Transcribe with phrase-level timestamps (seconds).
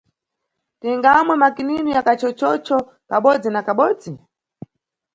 [0.81, 2.77] Tingamwe makininu ya kachocho
[3.09, 4.11] kabodzi na kabodzi.